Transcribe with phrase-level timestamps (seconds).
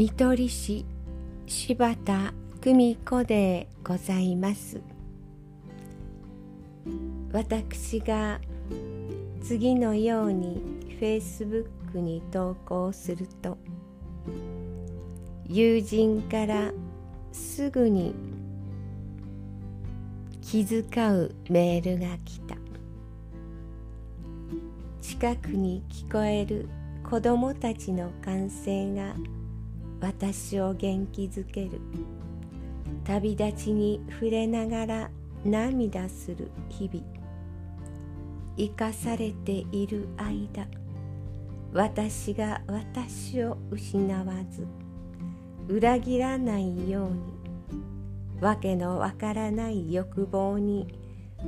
[0.00, 0.86] 見取り師
[1.46, 2.32] 柴田
[2.62, 4.80] 久美子でございます。
[7.34, 8.40] 私が
[9.42, 10.62] 次のように
[10.98, 13.58] Facebook に投稿すると
[15.46, 16.72] 友人から
[17.30, 18.14] すぐに
[20.40, 22.56] 気遣うメールが来た。
[25.02, 26.70] 近くに聞こえる
[27.04, 29.14] 子供たちの歓声が
[30.00, 31.80] 私を元気づける。
[33.04, 35.10] 旅立ちに触れながら
[35.44, 37.20] 涙する日々。
[38.56, 40.66] 生かされている間
[41.72, 44.66] 私が私を失わず
[45.66, 50.86] 裏切らないようにわけのわからない欲望に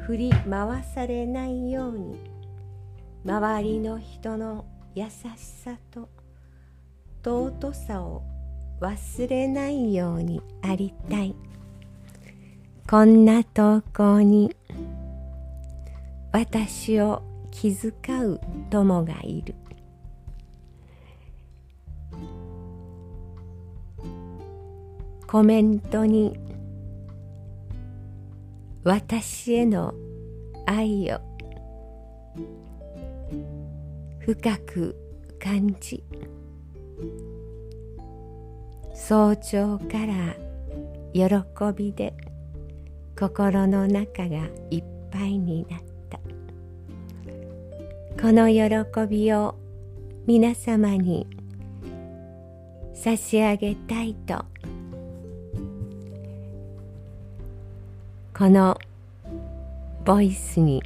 [0.00, 2.18] 振り回されないように
[3.24, 6.10] 周りの人の優しさと
[7.24, 8.22] 尊さを
[8.80, 11.34] 忘れないようにありたい。
[12.88, 14.54] こんな投稿に
[16.32, 17.92] 私を気遣
[18.24, 18.40] う
[18.70, 19.54] 友がいる。
[25.26, 26.38] コメントに
[28.84, 29.92] 私への
[30.66, 31.20] 愛を
[34.20, 34.96] 深く
[35.38, 36.02] 感じ。
[38.98, 40.34] 早朝から
[41.14, 41.22] 喜
[41.74, 42.12] びで
[43.18, 45.88] 心の中がいっぱいになった。
[48.20, 49.54] この喜びを
[50.26, 51.26] 皆様に
[52.92, 54.44] 差し上げたいと
[58.36, 58.76] この
[60.04, 60.82] ボイスに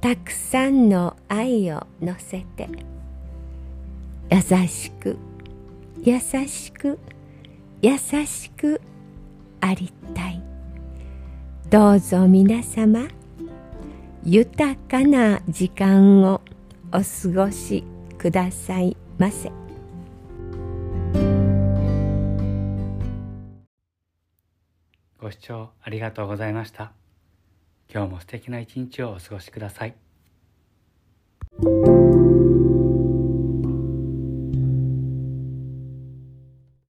[0.00, 2.68] たくさんの愛を乗せて
[4.30, 5.18] 優しく
[6.02, 6.98] 優しく
[7.82, 8.80] 優しく
[9.60, 10.42] ありたい。
[11.68, 13.08] どうぞ皆様
[14.24, 16.40] 豊かな時間を
[16.92, 17.84] お過ごし
[18.18, 19.50] くださいませ。
[25.18, 26.92] ご視聴ありがとうございました。
[27.92, 30.09] 今日も素敵な一日をお過ごしください。